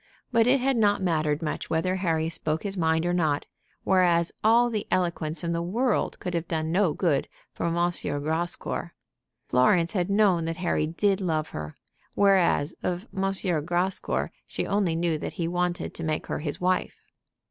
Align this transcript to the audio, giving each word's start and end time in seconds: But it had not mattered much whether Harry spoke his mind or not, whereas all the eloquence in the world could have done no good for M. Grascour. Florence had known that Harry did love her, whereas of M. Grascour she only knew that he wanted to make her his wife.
But 0.31 0.47
it 0.47 0.59
had 0.59 0.77
not 0.77 1.03
mattered 1.03 1.43
much 1.43 1.69
whether 1.69 1.97
Harry 1.97 2.27
spoke 2.27 2.63
his 2.63 2.75
mind 2.75 3.05
or 3.05 3.13
not, 3.13 3.45
whereas 3.83 4.31
all 4.43 4.71
the 4.71 4.87
eloquence 4.89 5.43
in 5.43 5.51
the 5.51 5.61
world 5.61 6.19
could 6.19 6.33
have 6.33 6.47
done 6.47 6.71
no 6.71 6.91
good 6.91 7.27
for 7.53 7.67
M. 7.67 7.75
Grascour. 7.75 8.95
Florence 9.47 9.93
had 9.93 10.09
known 10.09 10.45
that 10.45 10.57
Harry 10.57 10.87
did 10.87 11.21
love 11.21 11.49
her, 11.49 11.75
whereas 12.15 12.73
of 12.81 13.05
M. 13.15 13.31
Grascour 13.63 14.31
she 14.47 14.65
only 14.65 14.95
knew 14.95 15.19
that 15.19 15.33
he 15.33 15.47
wanted 15.47 15.93
to 15.93 16.03
make 16.03 16.25
her 16.25 16.39
his 16.39 16.59
wife. 16.59 16.97